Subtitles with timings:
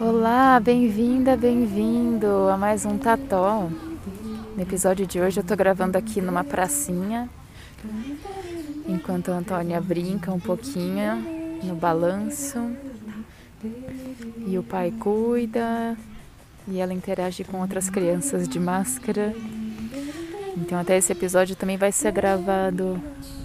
[0.00, 3.68] Olá, bem-vinda, bem-vindo a mais um Tató.
[4.56, 7.28] No episódio de hoje eu tô gravando aqui numa pracinha,
[8.88, 11.16] enquanto a Antônia brinca um pouquinho
[11.62, 12.58] no balanço
[14.46, 15.98] e o pai cuida
[16.66, 19.34] e ela interage com outras crianças de máscara.
[20.56, 22.98] Então até esse episódio também vai ser gravado.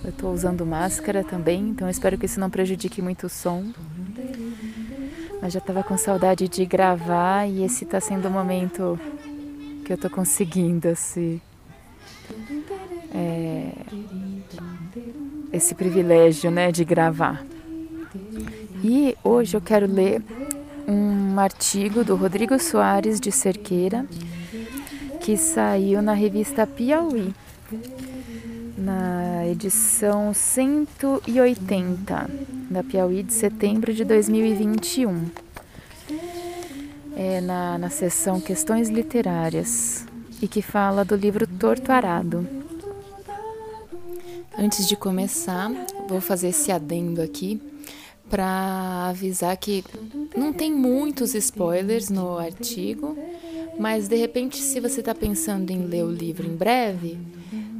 [0.05, 3.73] Eu tô usando máscara também, então espero que isso não prejudique muito o som.
[5.41, 8.99] Mas já estava com saudade de gravar e esse está sendo o momento
[9.85, 11.41] que eu estou conseguindo esse,
[13.13, 13.71] é,
[15.51, 17.43] esse privilégio né, de gravar.
[18.83, 20.21] E hoje eu quero ler
[20.87, 24.05] um artigo do Rodrigo Soares de Cerqueira
[25.19, 27.33] que saiu na revista Piauí,
[28.79, 32.29] na edição 180
[32.69, 35.29] da Piauí de setembro de 2021.
[37.15, 40.05] É na, na seção Questões Literárias
[40.41, 42.47] e que fala do livro Torto Arado.
[44.57, 45.69] Antes de começar,
[46.07, 47.61] vou fazer esse adendo aqui
[48.29, 49.83] para avisar que
[50.35, 53.17] não tem muitos spoilers no artigo,
[53.77, 57.17] mas de repente, se você está pensando em ler o livro em breve,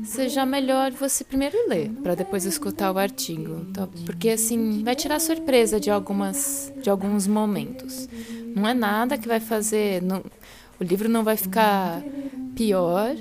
[0.03, 3.87] seja melhor você primeiro ler para depois escutar o artigo, tá?
[4.05, 8.07] porque assim vai tirar surpresa de algumas de alguns momentos.
[8.55, 10.23] Não é nada que vai fazer, não,
[10.79, 12.01] o livro não vai ficar
[12.55, 13.15] pior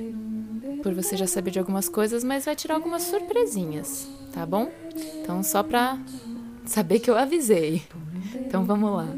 [0.82, 4.70] por você já saber de algumas coisas, mas vai tirar algumas surpresinhas, tá bom?
[5.20, 5.98] Então só para
[6.64, 7.82] saber que eu avisei.
[8.34, 9.08] Então vamos lá.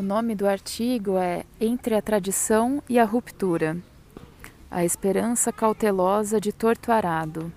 [0.00, 3.76] O nome do artigo é Entre a Tradição e a Ruptura
[4.70, 7.52] A Esperança Cautelosa de Torto Arado,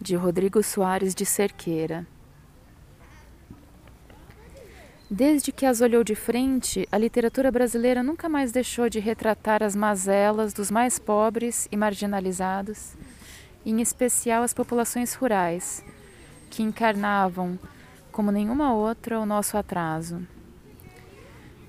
[0.00, 2.04] de Rodrigo Soares de Cerqueira.
[5.08, 9.76] Desde que as olhou de frente, a literatura brasileira nunca mais deixou de retratar as
[9.76, 12.94] mazelas dos mais pobres e marginalizados,
[13.64, 15.84] em especial as populações rurais,
[16.50, 17.56] que encarnavam,
[18.10, 20.20] como nenhuma outra, o nosso atraso.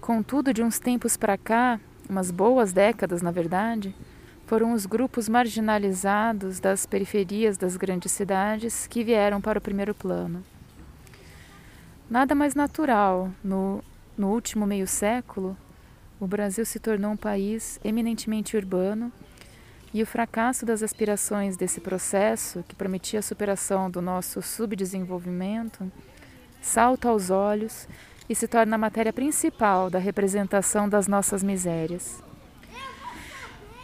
[0.02, 1.80] Contudo, de uns tempos para cá,
[2.10, 3.96] umas boas décadas na verdade,
[4.48, 10.44] foram os grupos marginalizados das periferias das grandes cidades que vieram para o primeiro plano.
[12.10, 13.84] Nada mais natural, no,
[14.18, 15.56] no último meio século,
[16.20, 19.12] o Brasil se tornou um país eminentemente urbano
[19.94, 25.92] e o fracasso das aspirações desse processo, que prometia a superação do nosso subdesenvolvimento,
[26.60, 27.88] salta aos olhos
[28.30, 32.24] e se torna a matéria principal da representação das nossas misérias.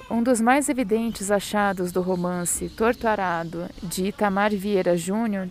[0.09, 5.49] Um dos mais evidentes achados do romance Torto Arado, de Itamar Vieira Júnior,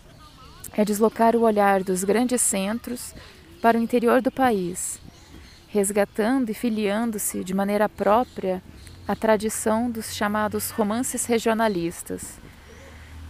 [0.73, 3.15] é deslocar o olhar dos grandes centros
[3.61, 4.99] para o interior do país,
[5.69, 8.63] resgatando e filiando-se de maneira própria
[9.07, 12.41] à tradição dos chamados romances regionalistas,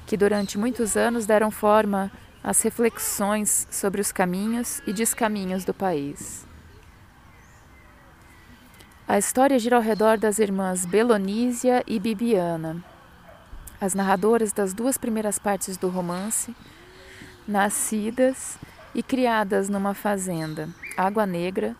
[0.06, 2.10] que durante muitos anos deram forma
[2.46, 6.46] as reflexões sobre os caminhos e descaminhos do país.
[9.08, 12.84] A história gira ao redor das irmãs Belonísia e Bibiana,
[13.80, 16.54] as narradoras das duas primeiras partes do romance,
[17.48, 18.56] nascidas
[18.94, 21.74] e criadas numa fazenda, Água Negra,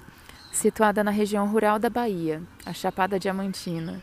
[0.53, 4.03] situada na região rural da Bahia, a Chapada Diamantina.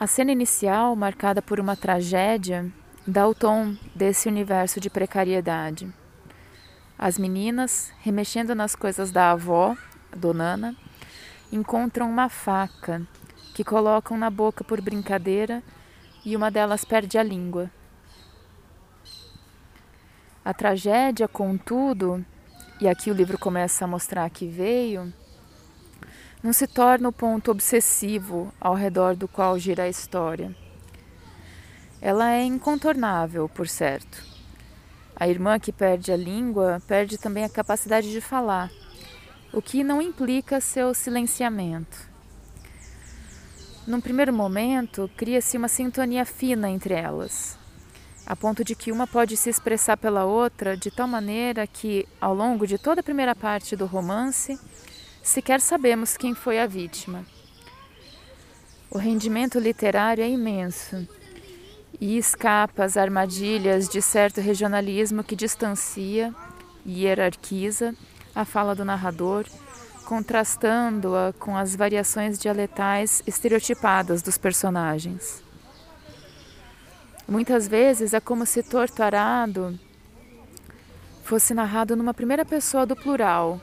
[0.00, 2.72] A cena inicial, marcada por uma tragédia,
[3.10, 5.90] dá o tom desse universo de precariedade.
[6.98, 9.74] As meninas, remexendo nas coisas da avó,
[10.14, 10.76] Donana,
[11.50, 13.00] encontram uma faca
[13.54, 15.62] que colocam na boca por brincadeira
[16.22, 17.70] e uma delas perde a língua.
[20.44, 22.22] A tragédia, contudo,
[22.78, 25.10] e aqui o livro começa a mostrar que veio,
[26.42, 30.54] não se torna o ponto obsessivo ao redor do qual gira a história.
[32.00, 34.24] Ela é incontornável, por certo.
[35.16, 38.70] A irmã que perde a língua perde também a capacidade de falar,
[39.52, 42.08] o que não implica seu silenciamento.
[43.84, 47.58] Num primeiro momento, cria-se uma sintonia fina entre elas,
[48.24, 52.32] a ponto de que uma pode se expressar pela outra de tal maneira que, ao
[52.32, 54.56] longo de toda a primeira parte do romance,
[55.20, 57.26] sequer sabemos quem foi a vítima.
[58.88, 61.08] O rendimento literário é imenso
[62.00, 66.34] e escapa às armadilhas de certo regionalismo que distancia
[66.84, 67.94] e hierarquiza
[68.34, 69.44] a fala do narrador,
[70.04, 75.42] contrastando-a com as variações dialetais estereotipadas dos personagens.
[77.26, 79.78] Muitas vezes é como se Torto Arado
[81.24, 83.60] fosse narrado numa primeira pessoa do plural,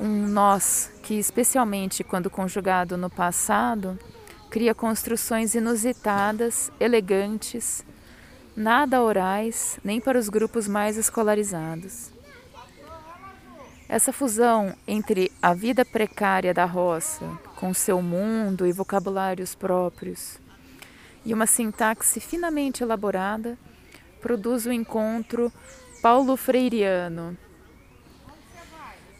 [0.00, 3.98] um nós que, especialmente quando conjugado no passado,
[4.52, 7.82] cria construções inusitadas, elegantes,
[8.54, 12.10] nada orais, nem para os grupos mais escolarizados.
[13.88, 17.26] Essa fusão entre a vida precária da roça,
[17.56, 20.38] com seu mundo e vocabulários próprios,
[21.24, 23.56] e uma sintaxe finamente elaborada,
[24.20, 25.50] produz o encontro
[26.02, 27.38] paulo freiriano.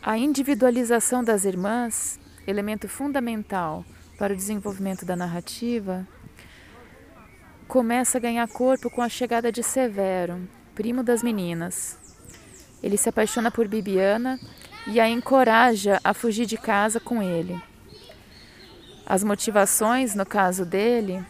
[0.03, 3.83] A individualização das irmãs, elemento fundamental
[4.19, 6.07] para o desenvolvimento da narrativa,
[7.67, 11.99] começa a ganhar corpo com a chegada de Severo, primo das meninas.
[12.83, 14.39] Ele se apaixona por Bibiana
[14.87, 17.61] e a encoraja a fugir de casa com ele.
[19.07, 21.25] As motivações, no caso dele,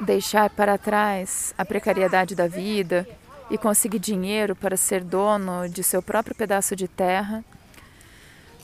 [0.00, 3.06] deixar para trás a precariedade da vida
[3.50, 7.44] e conseguir dinheiro para ser dono de seu próprio pedaço de terra,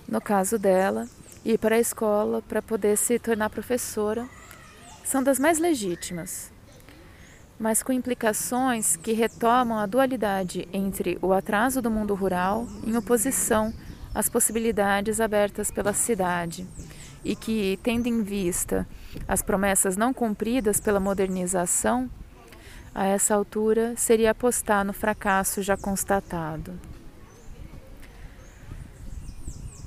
[0.08, 1.08] no caso dela,
[1.46, 4.28] ir para a escola para poder se tornar professora,
[5.04, 6.50] são das mais legítimas,
[7.56, 13.72] mas com implicações que retomam a dualidade entre o atraso do mundo rural em oposição
[14.12, 16.66] às possibilidades abertas pela cidade
[17.24, 18.84] e que, tendo em vista
[19.28, 22.10] as promessas não cumpridas pela modernização,
[22.92, 26.72] a essa altura seria apostar no fracasso já constatado.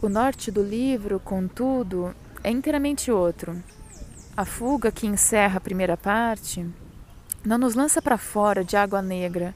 [0.01, 3.61] O norte do livro, contudo, é inteiramente outro.
[4.35, 6.65] A fuga que encerra a primeira parte
[7.43, 9.53] não nos lança para fora de água negra,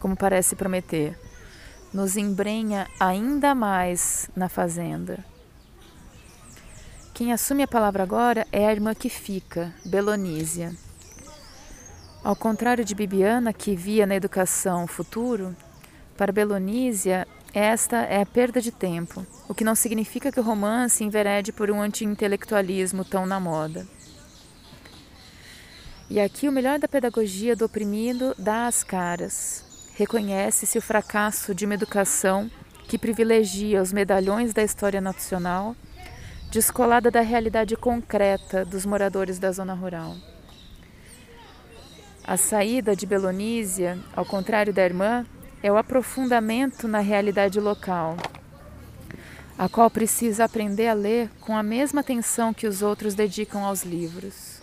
[0.00, 1.16] como parece prometer,
[1.92, 5.24] nos embrenha ainda mais na fazenda.
[7.14, 10.74] Quem assume a palavra agora é a irmã que fica, Belonísia.
[12.24, 15.54] Ao contrário de Bibiana, que via na educação o futuro,
[16.16, 21.04] para Belonísia esta é a perda de tempo, o que não significa que o romance
[21.04, 23.86] enverede por um anti-intelectualismo tão na moda.
[26.10, 29.92] E aqui o melhor da pedagogia do oprimido dá as caras.
[29.94, 32.50] Reconhece-se o fracasso de uma educação
[32.88, 35.76] que privilegia os medalhões da história nacional
[36.50, 40.16] descolada da realidade concreta dos moradores da zona rural.
[42.22, 45.26] A saída de Belonísia, ao contrário da irmã,
[45.64, 48.18] é o aprofundamento na realidade local,
[49.56, 53.82] a qual precisa aprender a ler com a mesma atenção que os outros dedicam aos
[53.82, 54.60] livros.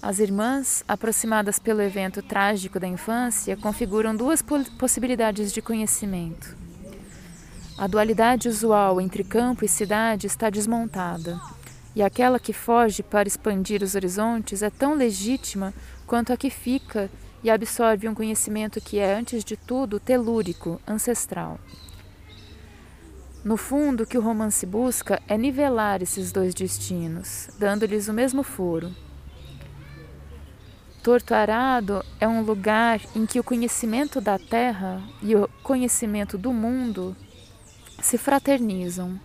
[0.00, 4.40] As irmãs, aproximadas pelo evento trágico da infância, configuram duas
[4.78, 6.56] possibilidades de conhecimento.
[7.76, 11.40] A dualidade usual entre campo e cidade está desmontada,
[11.92, 15.74] e aquela que foge para expandir os horizontes é tão legítima
[16.06, 17.10] quanto a que fica
[17.44, 21.60] e absorve um conhecimento que é, antes de tudo, telúrico, ancestral.
[23.44, 28.42] No fundo, o que o romance busca é nivelar esses dois destinos, dando-lhes o mesmo
[28.42, 28.90] foro.
[31.02, 36.50] Torto Arado é um lugar em que o conhecimento da terra e o conhecimento do
[36.50, 37.14] mundo
[38.00, 39.20] se fraternizam.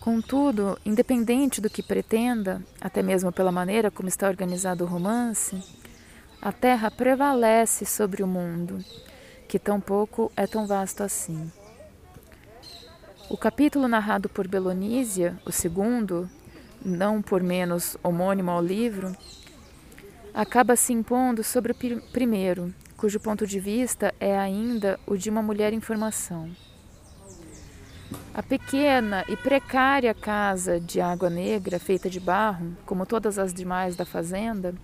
[0.00, 5.62] Contudo, independente do que pretenda, até mesmo pela maneira como está organizado o romance,
[6.40, 8.78] a Terra prevalece sobre o mundo,
[9.48, 11.50] que tampouco é tão vasto assim.
[13.28, 16.30] O capítulo narrado por Belonísia, o segundo,
[16.84, 19.16] não por menos homônimo ao livro,
[20.32, 25.42] acaba se impondo sobre o primeiro, cujo ponto de vista é ainda o de uma
[25.42, 26.50] mulher em formação.
[28.32, 33.96] A pequena e precária casa de água negra, feita de barro, como todas as demais
[33.96, 34.74] da fazenda,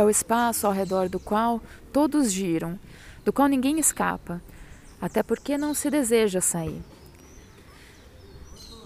[0.00, 1.60] é o espaço ao redor do qual
[1.92, 2.78] todos giram,
[3.24, 4.42] do qual ninguém escapa,
[5.00, 6.82] até porque não se deseja sair.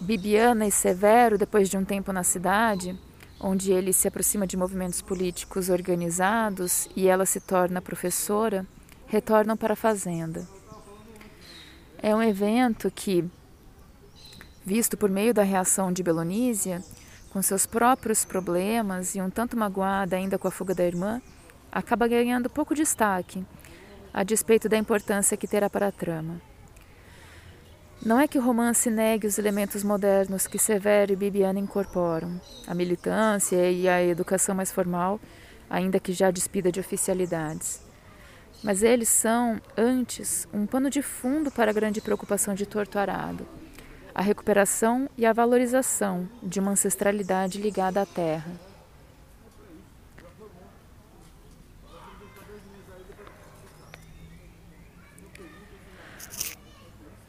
[0.00, 2.98] Bibiana e Severo, depois de um tempo na cidade,
[3.40, 8.66] onde ele se aproxima de movimentos políticos organizados e ela se torna professora,
[9.06, 10.46] retornam para a fazenda.
[11.98, 13.24] É um evento que
[14.64, 16.82] visto por meio da reação de Belonísia,
[17.34, 21.20] com seus próprios problemas e um tanto magoada ainda com a fuga da irmã,
[21.72, 23.44] acaba ganhando pouco destaque,
[24.12, 26.40] a despeito da importância que terá para a trama.
[28.00, 32.74] Não é que o romance negue os elementos modernos que Severo e Bibiana incorporam, a
[32.74, 35.20] militância e a educação mais formal,
[35.68, 37.82] ainda que já despida de oficialidades.
[38.62, 43.44] Mas eles são, antes, um pano de fundo para a grande preocupação de Torto Arado
[44.14, 48.52] a recuperação e a valorização de uma ancestralidade ligada à terra.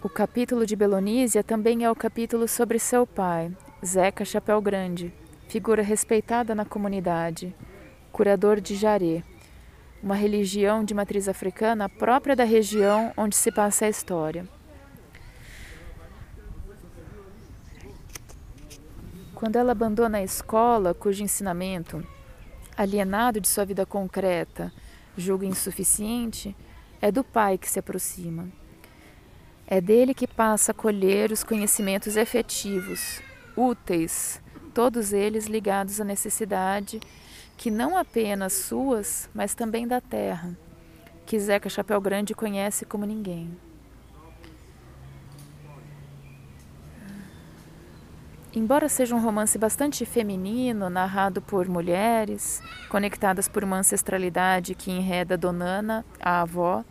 [0.03, 3.51] O capítulo de Belonísia também é o capítulo sobre seu pai,
[3.83, 5.11] Zeca Chapéu Grande,
[5.49, 7.55] figura respeitada na comunidade,
[8.11, 9.23] curador de Jaré,
[10.03, 14.54] uma religião de matriz africana própria da região onde se passa a história.
[19.45, 22.03] Quando ela abandona a escola, cujo ensinamento,
[22.75, 24.73] alienado de sua vida concreta,
[25.15, 26.55] julga insuficiente,
[26.99, 28.49] é do pai que se aproxima.
[29.67, 33.21] É dele que passa a colher os conhecimentos efetivos,
[33.55, 34.41] úteis,
[34.73, 36.99] todos eles ligados à necessidade
[37.55, 40.57] que não apenas suas, mas também da terra,
[41.23, 43.55] que Zeca Chapéu Grande conhece como ninguém.
[48.55, 55.37] Embora seja um romance bastante feminino, narrado por mulheres, conectadas por uma ancestralidade que enreda
[55.37, 56.85] Donana, a avó,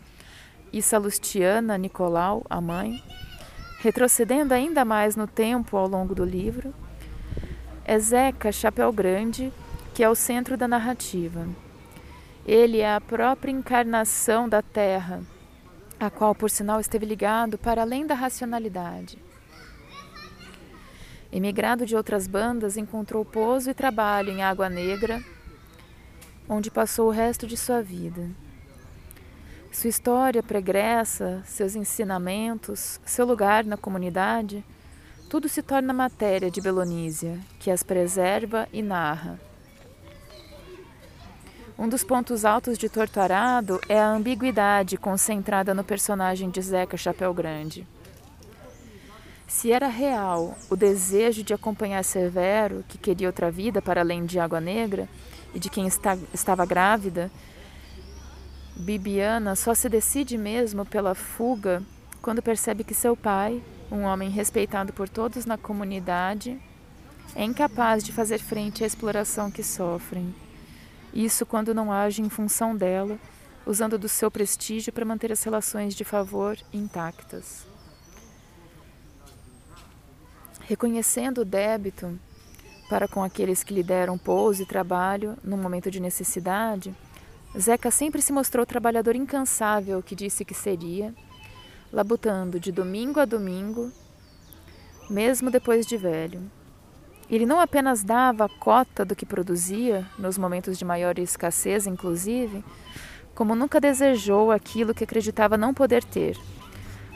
[0.71, 3.03] e Salustiana Nicolau, a mãe,
[3.79, 6.71] retrocedendo ainda mais no tempo ao longo do livro,
[7.83, 9.51] é Zeca Chapéu Grande,
[9.95, 11.47] que é o centro da narrativa.
[12.45, 15.23] Ele é a própria encarnação da Terra,
[15.99, 19.24] a qual, por sinal, esteve ligado para além da racionalidade.
[21.35, 25.21] Emigrado de outras bandas, encontrou pouso e trabalho em Água Negra,
[26.47, 28.29] onde passou o resto de sua vida.
[29.69, 34.63] Sua história pregressa, seus ensinamentos, seu lugar na comunidade,
[35.29, 39.37] tudo se torna matéria de Belonísia, que as preserva e narra.
[41.77, 47.33] Um dos pontos altos de Torturado é a ambiguidade concentrada no personagem de Zeca Chapéu
[47.33, 47.85] Grande.
[49.47, 54.39] Se era real o desejo de acompanhar Severo, que queria outra vida para além de
[54.39, 55.07] Água Negra,
[55.53, 57.31] e de quem está, estava grávida,
[58.75, 61.81] Bibiana só se decide mesmo pela fuga
[62.21, 66.59] quando percebe que seu pai, um homem respeitado por todos na comunidade,
[67.35, 70.33] é incapaz de fazer frente à exploração que sofrem.
[71.13, 73.17] Isso quando não age em função dela,
[73.65, 77.64] usando do seu prestígio para manter as relações de favor intactas.
[80.67, 82.19] Reconhecendo o débito
[82.89, 86.91] para com aqueles que lhe deram pouso e trabalho no momento de necessidade,
[87.57, 91.13] Zeca sempre se mostrou trabalhador incansável que disse que seria,
[91.93, 93.91] labutando de domingo a domingo,
[95.07, 96.41] mesmo depois de velho.
[97.29, 102.63] Ele não apenas dava a cota do que produzia, nos momentos de maior escassez, inclusive,
[103.35, 106.35] como nunca desejou aquilo que acreditava não poder ter,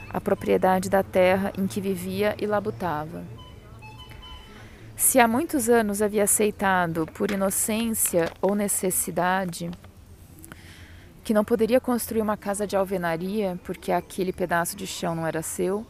[0.08, 3.39] a propriedade da terra em que vivia e labutava.
[5.00, 9.70] Se há muitos anos havia aceitado, por inocência ou necessidade,
[11.24, 15.40] que não poderia construir uma casa de alvenaria porque aquele pedaço de chão não era
[15.40, 15.86] seu,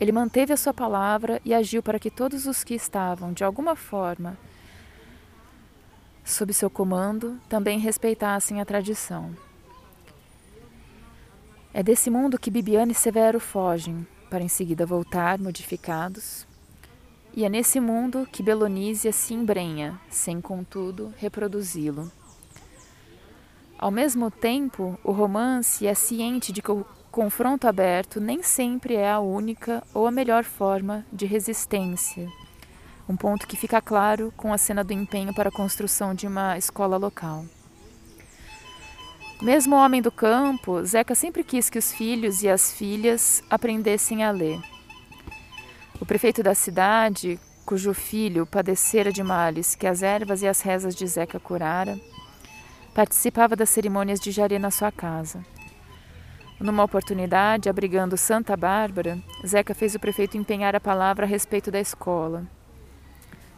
[0.00, 3.74] ele manteve a sua palavra e agiu para que todos os que estavam, de alguma
[3.74, 4.38] forma,
[6.24, 9.36] sob seu comando, também respeitassem a tradição.
[11.74, 16.45] É desse mundo que Bibiane e Severo fogem, para em seguida voltar modificados.
[17.36, 22.10] E é nesse mundo que Belonísia se embrenha, sem contudo reproduzi-lo.
[23.78, 29.10] Ao mesmo tempo, o romance é ciente de que o confronto aberto nem sempre é
[29.10, 32.26] a única ou a melhor forma de resistência.
[33.06, 36.56] Um ponto que fica claro com a cena do empenho para a construção de uma
[36.56, 37.44] escola local.
[39.42, 44.30] Mesmo homem do campo, Zeca sempre quis que os filhos e as filhas aprendessem a
[44.30, 44.58] ler.
[46.00, 50.94] O prefeito da cidade, cujo filho padecera de males que as ervas e as rezas
[50.94, 51.98] de Zeca curara,
[52.96, 55.44] Participava das cerimônias de Jaré na sua casa.
[56.58, 61.78] Numa oportunidade, abrigando Santa Bárbara, Zeca fez o prefeito empenhar a palavra a respeito da
[61.78, 62.46] escola.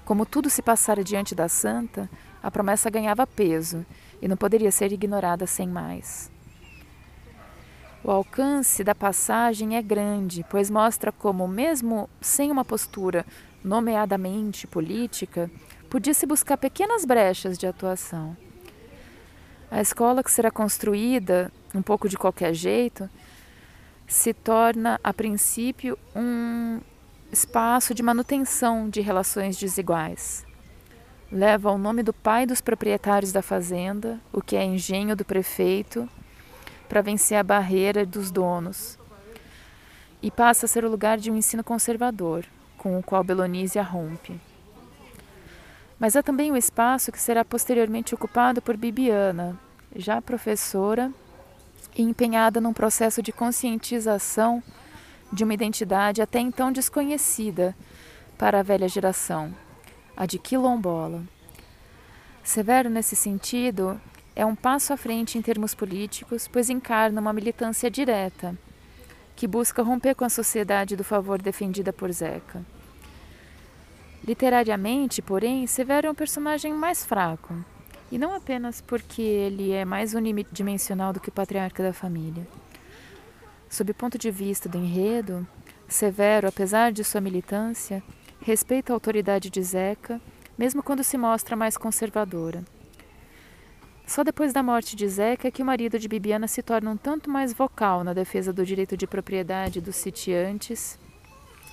[0.05, 2.11] Como tudo se passara diante da santa,
[2.43, 3.87] a promessa ganhava peso
[4.21, 6.33] e não poderia ser ignorada sem mais.
[8.09, 13.27] O alcance da passagem é grande, pois mostra como, mesmo sem uma postura
[13.63, 15.51] nomeadamente política,
[15.91, 18.35] podia-se buscar pequenas brechas de atuação.
[19.71, 23.11] A escola que será construída, um pouco de qualquer jeito,
[24.07, 26.81] se torna, a princípio, um
[27.31, 30.47] espaço de manutenção de relações desiguais.
[31.31, 36.09] Leva o nome do pai dos proprietários da fazenda, o que é engenho do prefeito,
[36.89, 38.99] para vencer a barreira dos donos.
[40.23, 42.45] E passa a ser o lugar de um ensino conservador,
[42.77, 44.41] com o qual Belonísia rompe.
[45.99, 49.59] Mas há também o um espaço que será posteriormente ocupado por Bibiana,
[49.95, 51.13] já professora
[51.95, 54.63] e empenhada num processo de conscientização
[55.33, 57.77] de uma identidade até então desconhecida
[58.39, 59.55] para a velha geração,
[60.17, 61.23] a de quilombola.
[62.43, 64.01] Severo, nesse sentido,
[64.39, 68.57] é um passo à frente em termos políticos, pois encarna uma militância direta,
[69.35, 72.65] que busca romper com a sociedade do favor defendida por Zeca.
[74.25, 77.53] Literariamente, porém, Severo é um personagem mais fraco,
[78.13, 82.47] e não apenas porque ele é mais unidimensional do que o patriarca da família.
[83.69, 85.45] Sob o ponto de vista do enredo,
[85.89, 88.05] Severo, apesar de sua militância,
[88.41, 90.21] respeita a autoridade de Zeca,
[90.57, 92.63] mesmo quando se mostra mais conservadora.
[94.09, 96.97] Só depois da morte de Zeca é que o marido de Bibiana se torna um
[96.97, 100.99] tanto mais vocal na defesa do direito de propriedade dos sitiantes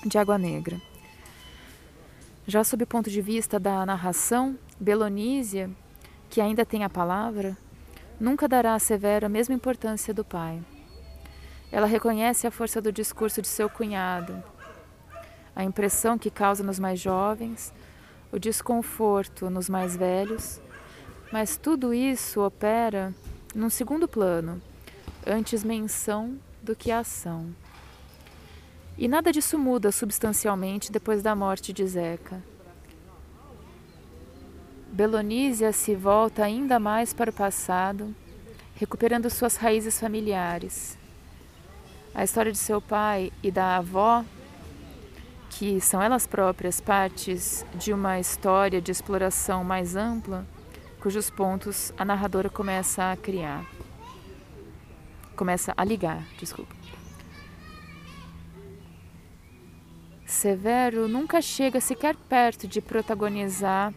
[0.06, 0.82] de Água Negra.
[2.46, 5.72] Já sob o ponto de vista da narração, Belonísia,
[6.30, 7.56] que ainda tem a palavra,
[8.20, 10.62] nunca dará a Severo a mesma importância do pai.
[11.72, 14.44] Ela reconhece a força do discurso de seu cunhado,
[15.56, 17.74] a impressão que causa nos mais jovens,
[18.30, 20.60] o desconforto nos mais velhos,
[21.36, 23.14] mas tudo isso opera
[23.54, 24.62] num segundo plano,
[25.28, 27.54] antes menção do que ação.
[28.98, 32.42] E nada disso muda substancialmente depois da morte de Zeca.
[34.94, 38.16] Belonísia se volta ainda mais para o passado,
[38.76, 40.98] recuperando suas raízes familiares.
[42.14, 44.24] A história de seu pai e da avó,
[45.50, 50.48] que são elas próprias partes de uma história de exploração mais ampla,
[51.06, 53.64] cujos pontos a narradora começa a criar.
[55.36, 56.76] Começa a ligar, desculpa.
[60.26, 63.94] Severo nunca chega sequer perto de protagonizar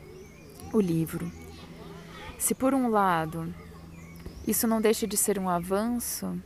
[0.70, 1.32] o livro.
[2.38, 3.54] Se por um lado
[4.46, 6.38] isso não deixa de ser um avanço,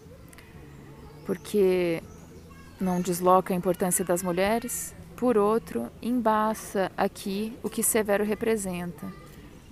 [1.27, 2.01] porque
[2.81, 9.22] não desloca a importância das mulheres, por outro, embaça aqui o que Severo representa,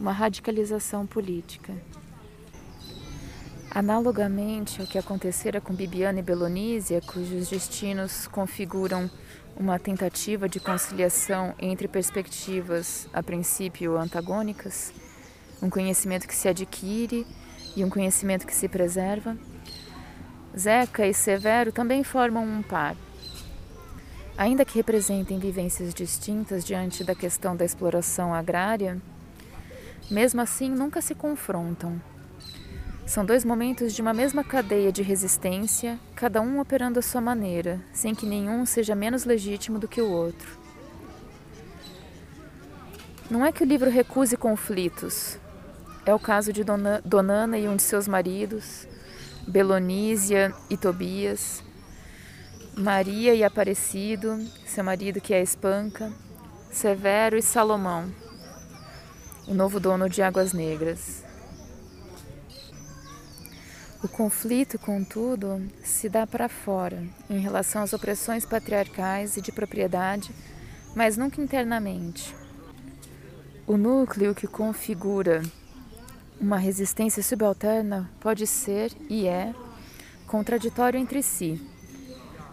[0.01, 1.75] uma radicalização política.
[3.71, 9.11] Analogamente ao que acontecera com Bibiana e Belonísia, cujos destinos configuram
[9.55, 14.93] uma tentativa de conciliação entre perspectivas, a princípio antagônicas,
[15.63, 17.27] um conhecimento que se adquire
[17.77, 19.37] e um conhecimento que se preserva.
[20.59, 22.97] Zeca e Severo também formam um par.
[24.37, 29.01] Ainda que representem vivências distintas diante da questão da exploração agrária,
[30.11, 32.01] mesmo assim nunca se confrontam
[33.11, 37.81] são dois momentos de uma mesma cadeia de resistência, cada um operando à sua maneira,
[37.93, 40.57] sem que nenhum seja menos legítimo do que o outro.
[43.29, 45.37] Não é que o livro recuse conflitos.
[46.07, 48.87] É o caso de Dona, Donana e um de seus maridos,
[49.45, 51.65] Belonísia e Tobias,
[52.77, 56.13] Maria e Aparecido, seu marido que é espanca,
[56.71, 58.09] Severo e Salomão,
[59.51, 61.25] o novo dono de Águas Negras.
[64.01, 70.31] O conflito, contudo, se dá para fora, em relação às opressões patriarcais e de propriedade,
[70.95, 72.33] mas nunca internamente.
[73.67, 75.43] O núcleo que configura
[76.41, 79.53] uma resistência subalterna pode ser e é
[80.29, 81.61] contraditório entre si,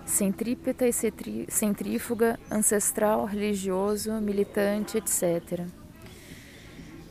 [0.03, 5.86] centrípeta e centrífuga, ancestral, religioso, militante, etc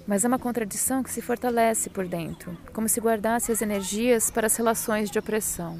[0.07, 4.47] mas é uma contradição que se fortalece por dentro, como se guardasse as energias para
[4.47, 5.79] as relações de opressão.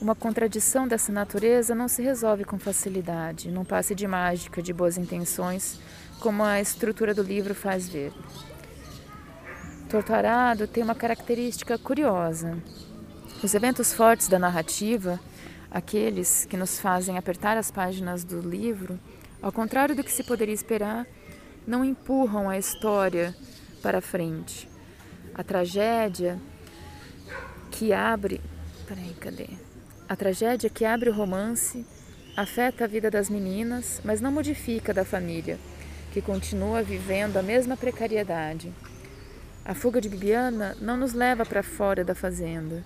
[0.00, 4.96] Uma contradição dessa natureza não se resolve com facilidade, num passe de mágica de boas
[4.96, 5.80] intenções,
[6.20, 8.12] como a estrutura do livro faz ver.
[9.88, 12.58] Torturado tem uma característica curiosa.
[13.42, 15.18] Os eventos fortes da narrativa,
[15.70, 18.98] aqueles que nos fazem apertar as páginas do livro,
[19.40, 21.06] ao contrário do que se poderia esperar,
[21.68, 23.36] não empurram a história
[23.82, 24.66] para frente.
[25.34, 26.40] A tragédia
[27.70, 28.40] que abre.
[28.86, 29.48] Peraí, cadê?
[30.08, 31.84] A tragédia que abre o romance
[32.34, 35.58] afeta a vida das meninas, mas não modifica a da família,
[36.10, 38.72] que continua vivendo a mesma precariedade.
[39.62, 42.82] A fuga de Bibiana não nos leva para fora da fazenda.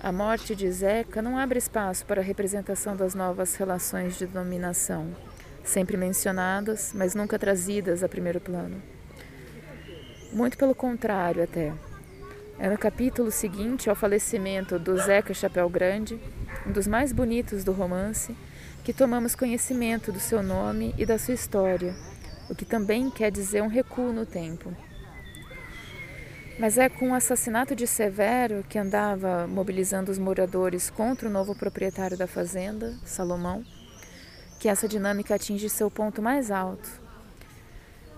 [0.00, 5.12] A morte de Zeca não abre espaço para a representação das novas relações de dominação
[5.66, 8.80] sempre mencionadas, mas nunca trazidas a primeiro plano.
[10.32, 11.72] Muito pelo contrário, até.
[12.58, 16.18] É no capítulo seguinte ao falecimento do Zeca Chapéu Grande,
[16.66, 18.34] um dos mais bonitos do romance,
[18.82, 21.94] que tomamos conhecimento do seu nome e da sua história,
[22.48, 24.74] o que também quer dizer um recuo no tempo.
[26.58, 31.54] Mas é com o assassinato de Severo, que andava mobilizando os moradores contra o novo
[31.54, 33.62] proprietário da fazenda, Salomão,
[34.58, 36.88] que essa dinâmica atinge seu ponto mais alto.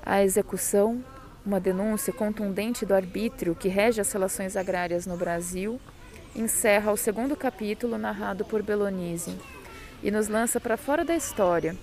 [0.02, 1.04] A execução,
[1.44, 5.80] uma denúncia contundente do arbítrio que rege as relações agrárias no Brasil,
[6.34, 9.36] encerra o segundo capítulo narrado por Belonise
[10.02, 11.76] e nos lança para fora da história.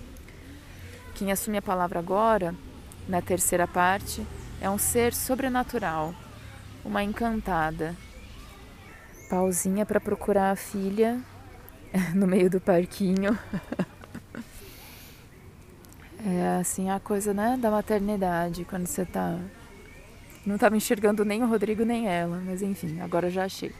[1.14, 2.54] Quem assume a palavra agora,
[3.08, 4.26] na terceira parte,
[4.60, 6.14] é um ser sobrenatural,
[6.84, 7.94] uma encantada.
[9.28, 11.20] Pausinha para procurar a filha
[12.14, 13.38] no meio do parquinho.
[16.28, 19.38] É assim a coisa, né, da maternidade, quando você tá
[20.44, 23.72] não estava enxergando nem o Rodrigo nem ela, mas enfim, agora já achei.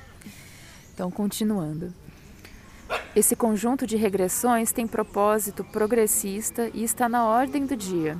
[0.94, 1.92] Então, continuando.
[3.16, 8.16] Esse conjunto de regressões tem propósito progressista e está na ordem do dia.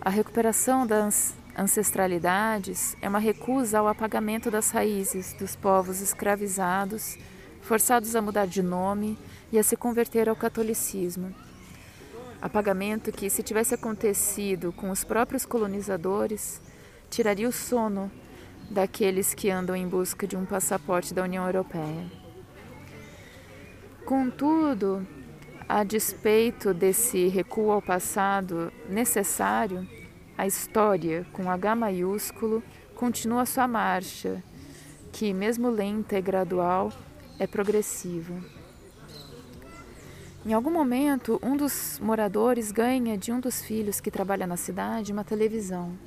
[0.00, 7.18] A recuperação das ancestralidades é uma recusa ao apagamento das raízes dos povos escravizados,
[7.60, 9.18] forçados a mudar de nome
[9.52, 11.34] e a se converter ao catolicismo
[12.46, 16.62] Apagamento que, se tivesse acontecido com os próprios colonizadores,
[17.10, 18.08] tiraria o sono
[18.70, 22.06] daqueles que andam em busca de um passaporte da União Europeia.
[24.04, 25.04] Contudo,
[25.68, 29.84] a despeito desse recuo ao passado necessário,
[30.38, 32.62] a história, com H maiúsculo,
[32.94, 34.40] continua sua marcha,
[35.10, 36.92] que, mesmo lenta e gradual,
[37.40, 38.55] é progressiva.
[40.46, 45.10] Em algum momento, um dos moradores ganha de um dos filhos que trabalha na cidade
[45.10, 45.98] uma televisão.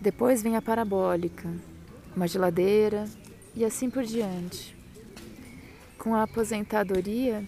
[0.00, 1.52] Depois vem a parabólica,
[2.16, 3.04] uma geladeira
[3.54, 4.74] e assim por diante.
[5.98, 7.46] Com a aposentadoria,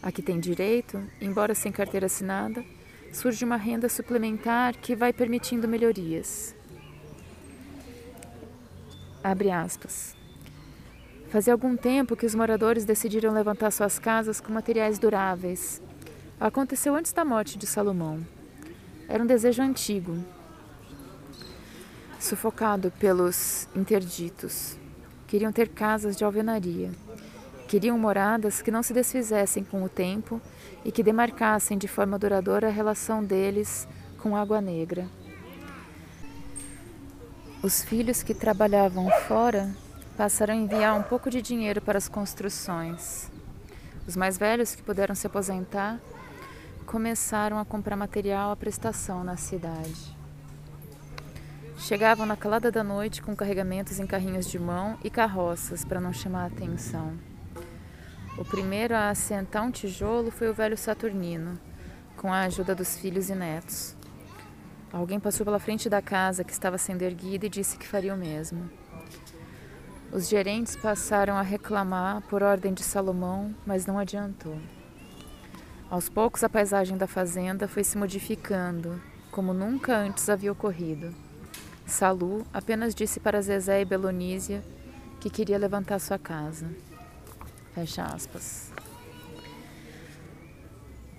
[0.00, 2.64] a que tem direito, embora sem carteira assinada,
[3.12, 6.54] surge uma renda suplementar que vai permitindo melhorias.
[9.24, 10.15] Abre aspas.
[11.28, 15.82] Fazia algum tempo que os moradores decidiram levantar suas casas com materiais duráveis.
[16.38, 18.24] Aconteceu antes da morte de Salomão.
[19.08, 20.16] Era um desejo antigo,
[22.20, 24.76] sufocado pelos interditos.
[25.26, 26.90] Queriam ter casas de alvenaria.
[27.66, 30.40] Queriam moradas que não se desfizessem com o tempo
[30.84, 35.08] e que demarcassem de forma duradoura a relação deles com a água negra.
[37.62, 39.74] Os filhos que trabalhavam fora
[40.16, 43.30] passaram a enviar um pouco de dinheiro para as construções.
[44.06, 46.00] Os mais velhos que puderam se aposentar
[46.86, 50.16] começaram a comprar material à prestação na cidade.
[51.78, 56.12] Chegavam na calada da noite com carregamentos em carrinhos de mão e carroças para não
[56.12, 57.12] chamar a atenção.
[58.38, 61.58] O primeiro a assentar um tijolo foi o velho Saturnino,
[62.16, 63.94] com a ajuda dos filhos e netos.
[64.90, 68.16] Alguém passou pela frente da casa que estava sendo erguida e disse que faria o
[68.16, 68.70] mesmo.
[70.16, 74.58] Os gerentes passaram a reclamar por ordem de Salomão, mas não adiantou.
[75.90, 78.98] Aos poucos, a paisagem da fazenda foi se modificando,
[79.30, 81.14] como nunca antes havia ocorrido.
[81.84, 84.64] Salu apenas disse para Zezé e Belonísia
[85.20, 86.66] que queria levantar sua casa.
[87.74, 88.72] Fecha aspas.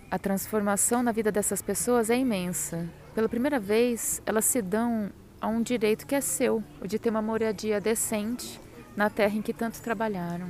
[0.09, 2.89] A transformação na vida dessas pessoas é imensa.
[3.13, 7.11] Pela primeira vez, elas se dão a um direito que é seu, o de ter
[7.11, 8.59] uma moradia decente
[8.97, 10.49] na terra em que tanto trabalharam.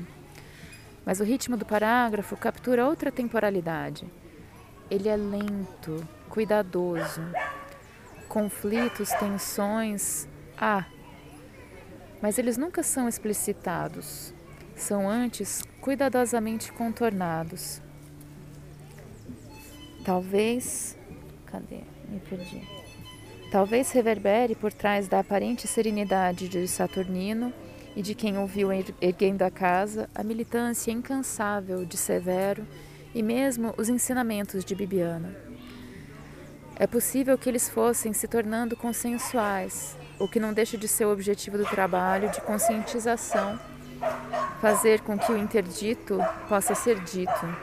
[1.05, 4.09] Mas o ritmo do parágrafo captura outra temporalidade.
[4.89, 7.21] Ele é lento, cuidadoso.
[8.29, 10.77] Conflitos, tensões, há.
[10.79, 10.85] Ah,
[12.21, 14.33] mas eles nunca são explicitados.
[14.75, 17.81] São antes cuidadosamente contornados.
[20.03, 20.97] Talvez.
[21.45, 21.81] Cadê?
[22.07, 22.67] Me perdi.
[23.51, 27.53] Talvez reverbere por trás da aparente serenidade de Saturnino
[27.97, 28.69] e de quem ouviu
[29.01, 32.63] erguendo a casa a militância incansável de Severo
[33.11, 35.35] e mesmo os ensinamentos de Bibiana.
[36.75, 41.11] É possível que eles fossem se tornando consensuais, o que não deixa de ser o
[41.11, 43.59] objetivo do trabalho de conscientização,
[44.61, 47.57] fazer com que o interdito possa ser dito,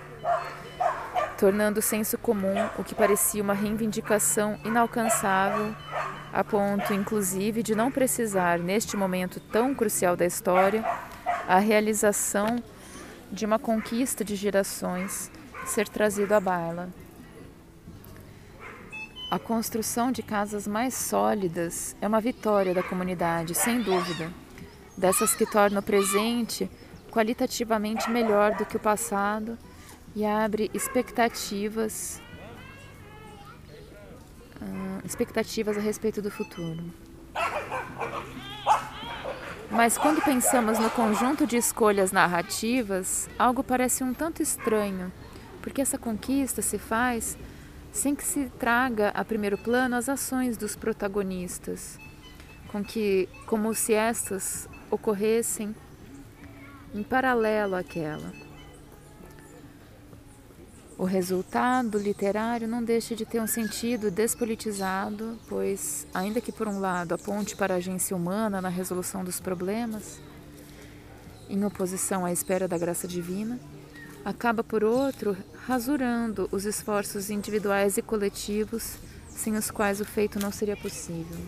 [1.38, 5.72] tornando o senso comum o que parecia uma reivindicação inalcançável
[6.34, 10.84] a ponto, inclusive, de não precisar, neste momento tão crucial da história,
[11.46, 12.60] a realização
[13.30, 15.30] de uma conquista de gerações
[15.64, 16.88] ser trazido à baila.
[19.30, 24.28] A construção de casas mais sólidas é uma vitória da comunidade, sem dúvida,
[24.98, 26.68] dessas que torna o presente
[27.12, 29.56] qualitativamente melhor do que o passado
[30.16, 32.20] e abre expectativas
[35.04, 36.82] expectativas a respeito do futuro.
[39.70, 45.12] Mas quando pensamos no conjunto de escolhas narrativas, algo parece um tanto estranho,
[45.60, 47.36] porque essa conquista se faz
[47.90, 51.98] sem que se traga a primeiro plano as ações dos protagonistas,
[52.68, 55.74] com que, como se estas ocorressem
[56.94, 58.43] em paralelo àquela.
[60.96, 66.78] O resultado literário não deixa de ter um sentido despolitizado, pois, ainda que por um
[66.78, 70.20] lado aponte para a agência humana na resolução dos problemas,
[71.50, 73.58] em oposição à espera da graça divina,
[74.24, 78.96] acaba por outro rasurando os esforços individuais e coletivos
[79.28, 81.38] sem os quais o feito não seria possível.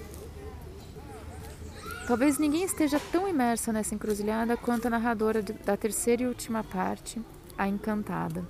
[2.09, 7.21] Talvez ninguém esteja tão imerso nessa encruzilhada quanto a narradora da terceira e última parte,
[7.57, 8.45] a Encantada.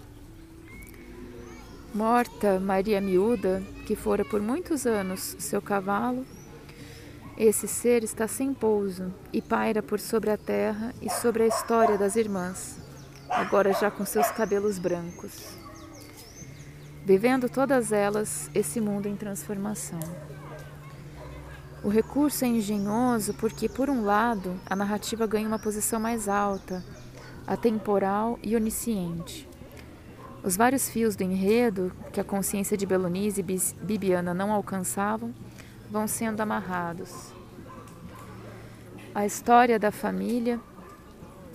[1.96, 6.26] Morta Maria Miúda, que fora por muitos anos seu cavalo,
[7.38, 11.96] esse ser está sem pouso e paira por sobre a terra e sobre a história
[11.96, 12.76] das irmãs,
[13.30, 15.56] agora já com seus cabelos brancos.
[17.02, 20.00] Vivendo todas elas esse mundo em transformação.
[21.82, 26.84] O recurso é engenhoso porque, por um lado, a narrativa ganha uma posição mais alta,
[27.46, 29.48] atemporal e onisciente.
[30.46, 35.34] Os vários fios do enredo que a consciência de Belonise e Bibiana não alcançavam
[35.90, 37.32] vão sendo amarrados.
[39.12, 40.60] A história da família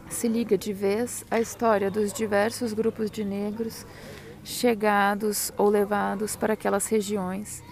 [0.10, 3.86] se liga de vez à história dos diversos grupos de negros
[4.43, 7.63] chegados ou levados para aquelas regiões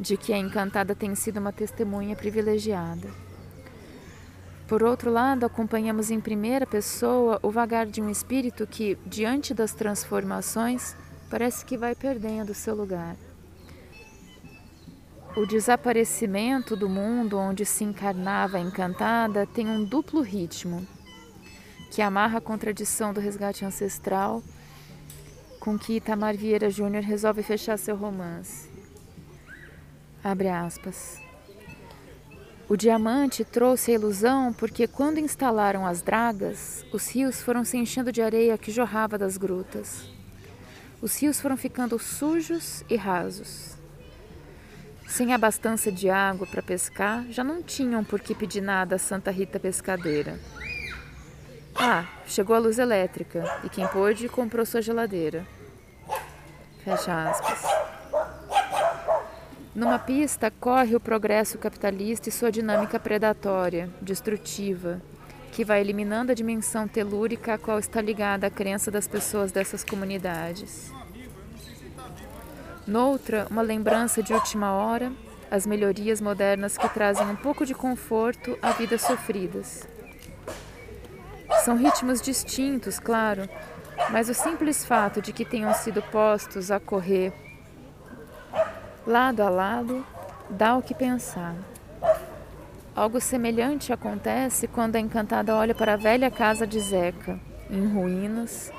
[0.00, 3.27] de que a encantada tem sido uma testemunha privilegiada.
[4.68, 9.72] Por outro lado, acompanhamos em primeira pessoa o vagar de um espírito que, diante das
[9.72, 10.94] transformações,
[11.30, 13.16] parece que vai perdendo seu lugar.
[15.34, 20.86] O desaparecimento do mundo onde se encarnava encantada tem um duplo ritmo,
[21.90, 24.42] que amarra a contradição do resgate ancestral
[25.60, 28.68] com que Itamar Vieira Júnior resolve fechar seu romance.
[30.22, 31.27] Abre aspas.
[32.68, 38.12] O diamante trouxe a ilusão porque, quando instalaram as dragas, os rios foram se enchendo
[38.12, 40.04] de areia que jorrava das grutas.
[41.00, 43.74] Os rios foram ficando sujos e rasos.
[45.06, 49.30] Sem abastança de água para pescar, já não tinham por que pedir nada a Santa
[49.30, 50.38] Rita Pescadeira.
[51.74, 55.46] Ah, chegou a luz elétrica e quem pôde comprou sua geladeira.
[56.84, 57.62] Fecha aspas.
[59.78, 65.00] Numa pista corre o progresso capitalista e sua dinâmica predatória, destrutiva,
[65.52, 69.84] que vai eliminando a dimensão telúrica a qual está ligada a crença das pessoas dessas
[69.84, 70.92] comunidades.
[72.88, 75.12] Noutra, uma lembrança de última hora,
[75.48, 79.86] as melhorias modernas que trazem um pouco de conforto a vidas sofridas.
[81.64, 83.48] São ritmos distintos, claro,
[84.10, 87.32] mas o simples fato de que tenham sido postos a correr
[89.06, 90.04] lado a lado,
[90.50, 91.54] dá o que pensar.
[92.94, 97.38] Algo semelhante acontece quando a encantada olha para a velha casa de Zeca,
[97.70, 98.72] em ruínas,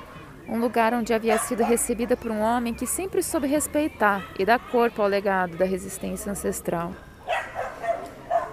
[0.46, 4.58] um lugar onde havia sido recebida por um homem que sempre soube respeitar e dar
[4.58, 6.92] corpo ao legado da resistência ancestral.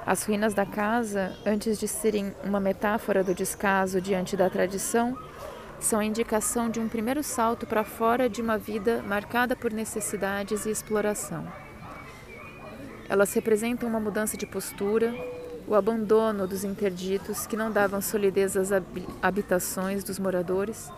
[0.05, 5.17] As ruínas da casa, antes de serem uma metáfora do descaso diante da tradição,
[5.79, 10.65] são a indicação de um primeiro salto para fora de uma vida marcada por necessidades
[10.65, 11.47] e exploração.
[13.09, 15.13] Elas representam uma mudança de postura,
[15.67, 18.69] o abandono dos interditos que não davam solidez às
[19.21, 20.91] habitações dos moradores,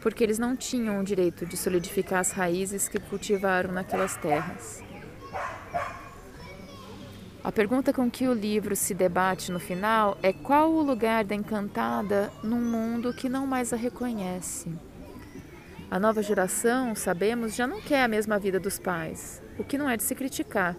[0.00, 4.82] porque eles não tinham o direito de solidificar as raízes que cultivaram naquelas terras.
[7.42, 11.34] A pergunta com que o livro se debate no final é qual o lugar da
[11.34, 14.72] encantada num mundo que não mais a reconhece.
[15.90, 19.90] A nova geração, sabemos, já não quer a mesma vida dos pais, o que não
[19.90, 20.76] é de se criticar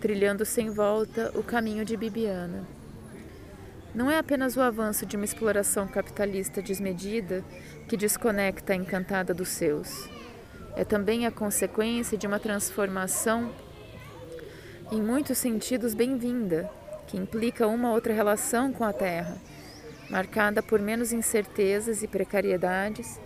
[0.00, 2.66] trilhando sem volta o caminho de Bibiana.
[3.94, 7.44] Não é apenas o avanço de uma exploração capitalista desmedida
[7.88, 10.08] que desconecta a encantada dos seus.
[10.76, 13.50] É também a consequência de uma transformação,
[14.90, 16.70] em muitos sentidos, bem-vinda,
[17.06, 19.36] que implica uma outra relação com a terra,
[20.10, 23.20] marcada por menos incertezas e precariedades,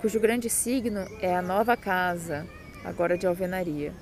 [0.00, 2.46] cujo grande signo é a nova casa,
[2.84, 3.92] agora de alvenaria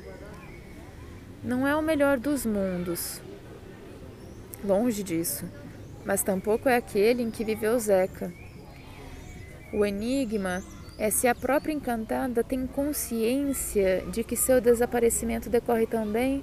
[1.45, 3.21] não é o melhor dos mundos.
[4.65, 5.45] Longe disso,
[6.05, 8.33] mas tampouco é aquele em que viveu Zeca.
[9.71, 10.63] O enigma
[10.97, 16.43] é se a própria encantada tem consciência de que seu desaparecimento decorre também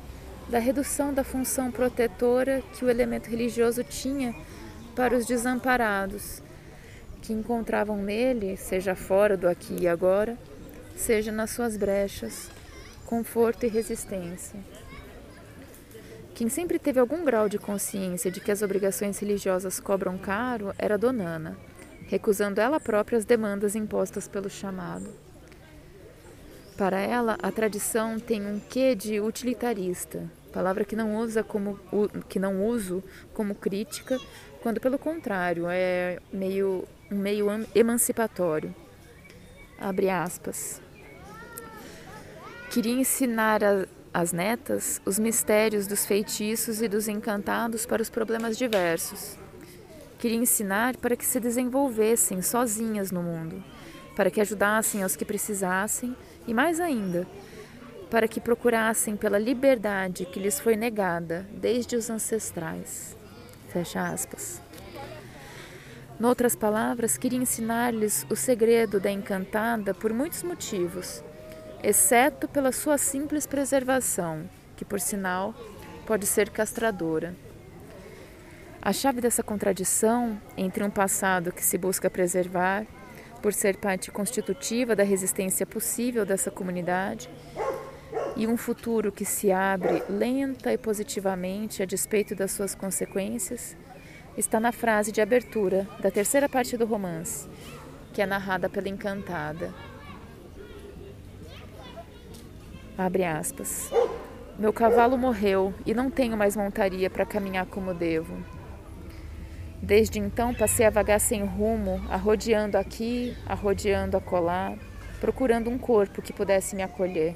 [0.50, 4.36] da redução da função protetora que o elemento religioso tinha
[4.96, 6.42] para os desamparados,
[7.22, 10.38] que encontravam nele, seja fora do aqui e agora,
[10.96, 12.50] seja nas suas brechas,
[13.06, 14.60] conforto e resistência.
[16.34, 20.98] Quem sempre teve algum grau de consciência de que as obrigações religiosas cobram caro era
[20.98, 21.56] Donana,
[22.08, 25.21] recusando ela própria as demandas impostas pelo chamado.
[26.78, 31.80] Para ela, a tradição tem um quê de utilitarista, palavra que não usa como
[32.28, 33.04] que não uso
[33.34, 34.20] como crítica,
[34.62, 38.74] quando pelo contrário é meio um meio emancipatório.
[39.78, 40.82] Abre aspas.
[42.72, 43.62] Queria ensinar
[44.14, 49.38] as netas os mistérios dos feitiços e dos encantados para os problemas diversos.
[50.20, 53.62] Queria ensinar para que se desenvolvessem sozinhas no mundo,
[54.16, 56.16] para que ajudassem aos que precisassem
[56.48, 57.28] e, mais ainda,
[58.10, 63.16] para que procurassem pela liberdade que lhes foi negada desde os ancestrais.
[63.70, 64.62] Fecha aspas.
[66.20, 71.24] Noutras palavras, queria ensinar-lhes o segredo da encantada por muitos motivos,
[71.82, 75.56] exceto pela sua simples preservação, que, por sinal,
[76.06, 77.34] pode ser castradora.
[78.82, 82.86] A chave dessa contradição entre um passado que se busca preservar,
[83.42, 87.30] por ser parte constitutiva da resistência possível dessa comunidade,
[88.36, 93.76] e um futuro que se abre lenta e positivamente a despeito das suas consequências,
[94.38, 97.48] está na frase de abertura da terceira parte do romance,
[98.14, 99.74] que é narrada pela encantada.
[102.98, 103.90] Abre aspas.
[104.58, 108.61] Meu cavalo morreu e não tenho mais montaria para caminhar como devo.
[109.82, 114.78] Desde então passei a vagar sem rumo, arrodeando aqui, arrodeando acolá,
[115.20, 117.36] procurando um corpo que pudesse me acolher.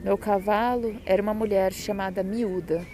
[0.00, 2.86] Meu cavalo era uma mulher chamada Miúda,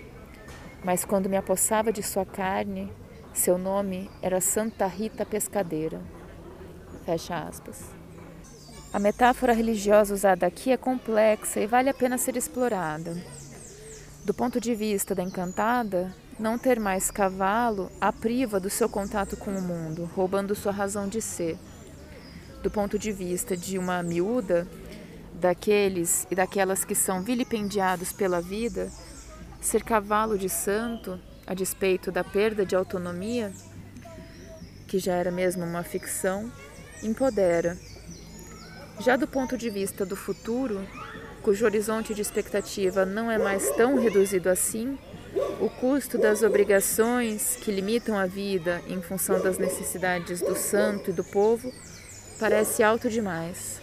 [0.82, 2.90] mas quando me apossava de sua carne,
[3.34, 6.00] seu nome era Santa Rita Pescadeira.
[7.04, 7.84] Fecha aspas.
[8.92, 13.14] A metáfora religiosa usada aqui é complexa e vale a pena ser explorada.
[14.24, 19.36] Do ponto de vista da encantada, não ter mais cavalo a priva do seu contato
[19.36, 21.58] com o mundo, roubando sua razão de ser.
[22.62, 24.66] Do ponto de vista de uma miúda,
[25.32, 28.90] daqueles e daquelas que são vilipendiados pela vida,
[29.60, 33.52] ser cavalo de santo, a despeito da perda de autonomia,
[34.86, 36.50] que já era mesmo uma ficção,
[37.02, 37.76] empodera.
[39.00, 40.86] Já do ponto de vista do futuro,
[41.42, 44.98] cujo horizonte de expectativa não é mais tão reduzido assim,
[45.60, 51.12] o custo das obrigações que limitam a vida em função das necessidades do santo e
[51.12, 51.72] do povo
[52.38, 53.80] parece alto demais.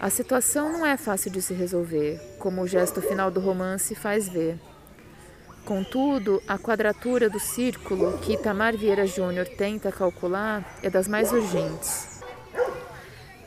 [0.00, 4.28] A situação não é fácil de se resolver, como o gesto final do romance faz
[4.28, 4.58] ver.
[5.64, 12.17] Contudo, a quadratura do círculo que Itamar Vieira Júnior tenta calcular é das mais urgentes.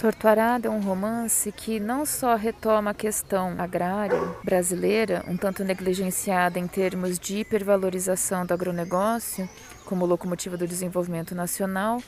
[0.02, 6.58] Torturada é um romance que não só retoma a questão agrária brasileira, um tanto negligenciada
[6.58, 9.48] em termos de hipervalorização do agronegócio,
[9.86, 12.02] como locomotiva do desenvolvimento nacional,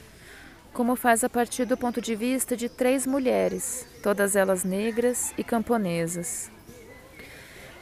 [0.74, 5.44] como faz a partir do ponto de vista de três mulheres, todas elas negras e
[5.44, 6.50] camponesas.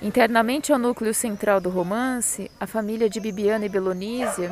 [0.02, 4.52] Internamente ao núcleo central do romance, a família de Bibiana e Belonísia,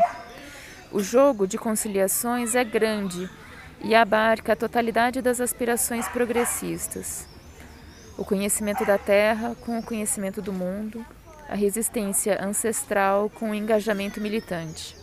[0.89, 3.29] o jogo de conciliações é grande
[3.81, 7.27] e abarca a totalidade das aspirações progressistas.
[8.17, 11.05] O conhecimento da terra com o conhecimento do mundo,
[11.47, 14.95] a resistência ancestral com o engajamento militante.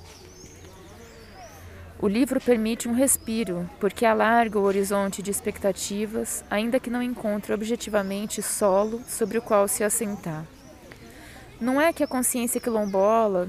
[1.98, 7.54] O livro permite um respiro, porque alarga o horizonte de expectativas, ainda que não encontre
[7.54, 10.44] objetivamente solo sobre o qual se assentar.
[11.58, 13.48] Não é que a consciência quilombola,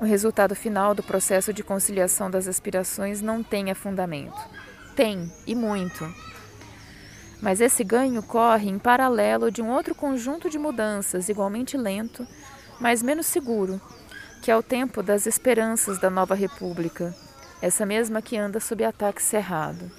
[0.00, 4.38] o resultado final do processo de conciliação das aspirações, não tenha fundamento.
[4.94, 6.12] Tem, e muito.
[7.40, 12.26] Mas esse ganho corre em paralelo de um outro conjunto de mudanças, igualmente lento,
[12.80, 13.80] mas menos seguro,
[14.42, 17.14] que é o tempo das esperanças da nova república
[17.60, 19.90] essa mesma que anda sob ataque cerrado.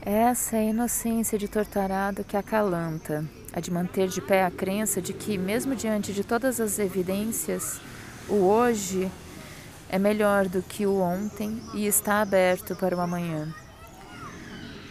[0.00, 5.02] Essa é a inocência de Tortarado que acalanta, a de manter de pé a crença
[5.02, 7.80] de que, mesmo diante de todas as evidências,
[8.28, 9.10] o hoje
[9.88, 13.52] é melhor do que o ontem e está aberto para o amanhã.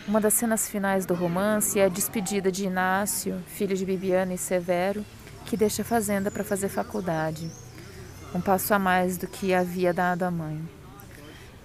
[0.08, 4.38] Uma das cenas finais do romance é a despedida de Inácio, filho de Bibiana e
[4.38, 5.06] Severo,
[5.46, 7.52] que deixa a fazenda para fazer faculdade,
[8.34, 10.60] um passo a mais do que havia dado à mãe.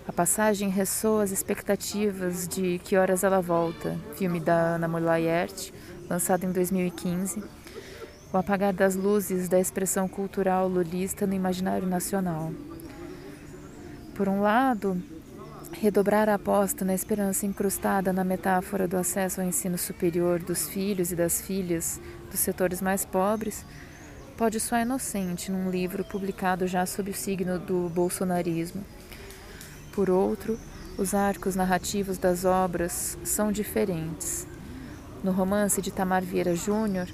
[0.06, 5.72] A passagem ressoa as expectativas de Que Horas Ela Volta, filme da Ana Molayert,
[6.10, 7.42] lançado em 2015,
[8.32, 12.50] o apagar das luzes da expressão cultural lulista no imaginário nacional.
[14.14, 15.02] Por um lado,
[15.72, 21.12] redobrar a aposta na esperança incrustada na metáfora do acesso ao ensino superior dos filhos
[21.12, 23.66] e das filhas dos setores mais pobres
[24.36, 28.82] pode soar inocente num livro publicado já sob o signo do bolsonarismo.
[29.92, 30.58] Por outro,
[30.96, 34.46] os arcos narrativos das obras são diferentes.
[35.22, 37.08] No romance de Tamar Vieira Júnior,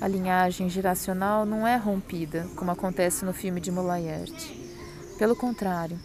[0.00, 4.34] a linhagem geracional não é rompida, como acontece no filme de Molayert.
[5.18, 5.98] Pelo contrário,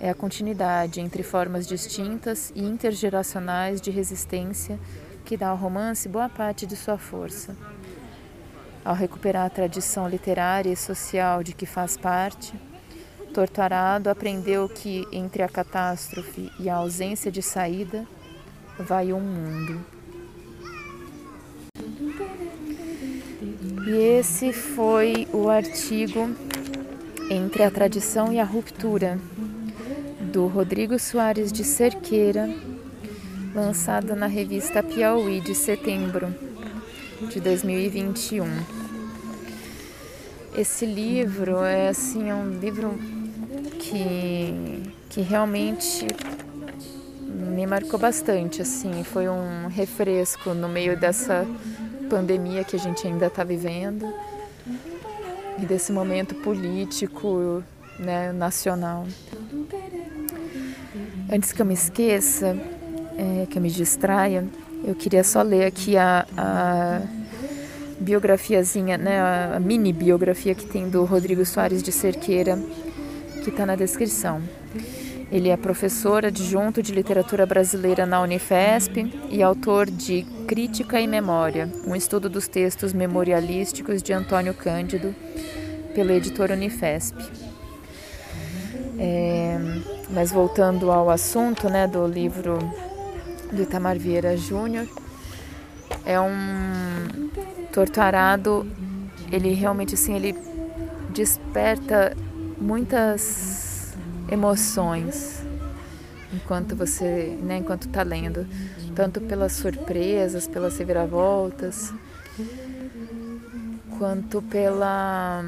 [0.00, 4.78] é a continuidade entre formas distintas e intergeracionais de resistência
[5.24, 7.54] que dá ao romance boa parte de sua força.
[8.84, 12.54] Ao recuperar a tradição literária e social de que faz parte,
[13.34, 18.04] Torturado aprendeu que entre a catástrofe e a ausência de saída
[18.78, 19.99] vai um mundo.
[23.90, 26.30] E esse foi o artigo
[27.28, 29.18] Entre a Tradição e a Ruptura,
[30.32, 32.48] do Rodrigo Soares de Cerqueira,
[33.52, 36.32] lançado na revista Piauí de setembro
[37.32, 38.46] de 2021.
[40.56, 42.96] Esse livro é assim é um livro
[43.80, 46.06] que que realmente
[47.26, 51.44] me marcou bastante, assim, foi um refresco no meio dessa
[52.10, 54.12] pandemia que a gente ainda está vivendo
[55.58, 57.62] e desse momento político,
[57.98, 59.06] né, nacional.
[61.30, 62.56] Antes que eu me esqueça,
[63.16, 64.44] é, que eu me distraia,
[64.82, 67.02] eu queria só ler aqui a, a
[68.00, 69.20] biografiazinha, né,
[69.54, 72.58] a mini biografia que tem do Rodrigo Soares de Cerqueira,
[73.44, 74.42] que está na descrição.
[75.30, 81.70] Ele é professor adjunto de literatura brasileira na Unifesp e autor de Crítica e Memória,
[81.86, 85.14] um estudo dos textos memorialísticos de Antônio Cândido,
[85.94, 87.16] pela editora Unifesp.
[88.98, 89.56] É,
[90.10, 92.58] mas voltando ao assunto né, do livro
[93.52, 94.88] do Itamar Vieira Júnior,
[96.04, 97.30] é um
[97.72, 98.66] torturado,
[99.30, 100.36] ele realmente assim, ele
[101.14, 102.16] desperta
[102.60, 103.94] muitas
[104.28, 105.44] emoções
[106.32, 108.46] enquanto você, né, enquanto está lendo,
[108.94, 111.92] tanto pelas surpresas, pelas reviravoltas,
[113.98, 115.42] quanto pela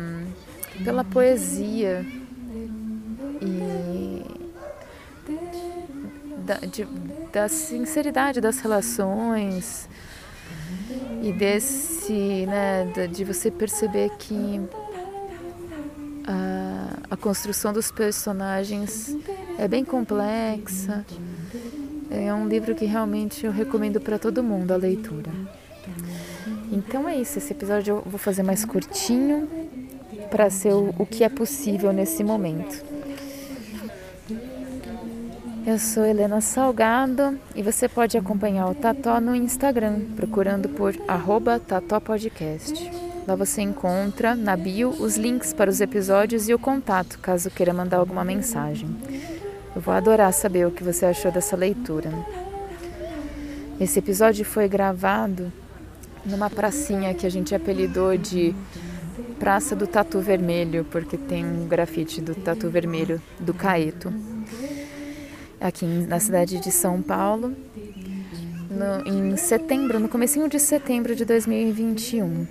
[0.84, 2.04] pela poesia
[3.40, 4.24] e
[6.44, 6.84] da, de,
[7.32, 9.88] da sinceridade das relações
[11.22, 14.60] e desse, né, de você perceber que
[16.26, 19.16] a, a construção dos personagens
[19.58, 21.04] é bem complexa.
[22.14, 25.30] É um livro que realmente eu recomendo para todo mundo a leitura.
[26.70, 29.48] Então é isso, esse episódio eu vou fazer mais curtinho
[30.30, 32.84] para ser o, o que é possível nesse momento.
[35.66, 41.58] Eu sou Helena Salgado e você pode acompanhar o Tató no Instagram, procurando por arroba
[42.04, 42.90] Podcast.
[43.26, 47.72] Lá você encontra na bio os links para os episódios e o contato, caso queira
[47.72, 48.88] mandar alguma mensagem.
[49.74, 52.10] Eu vou adorar saber o que você achou dessa leitura.
[53.80, 55.52] Esse episódio foi gravado
[56.24, 58.54] numa pracinha que a gente apelidou de
[59.38, 64.12] Praça do Tatu Vermelho, porque tem um grafite do Tatu Vermelho do Caeto
[65.62, 67.54] aqui na cidade de São Paulo,
[68.70, 72.46] no, em setembro, no comecinho de setembro de 2021.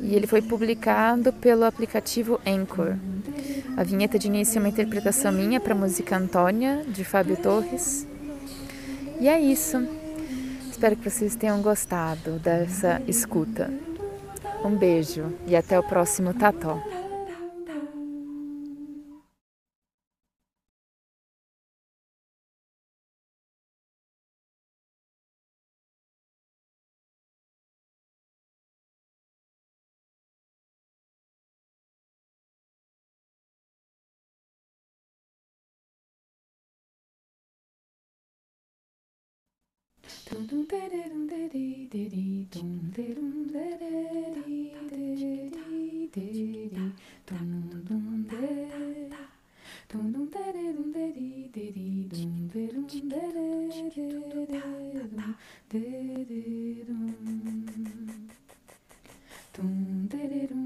[0.00, 2.96] E ele foi publicado pelo aplicativo Anchor.
[3.76, 8.06] A vinheta de início é uma interpretação minha para a música Antônia, de Fábio Torres.
[9.20, 9.86] E é isso.
[10.70, 13.70] Espero que vocês tenham gostado dessa escuta.
[14.64, 16.82] Um beijo e até o próximo Tató.
[40.36, 40.66] Dum, dum,
[59.54, 60.08] dum,
[60.48, 60.65] dum,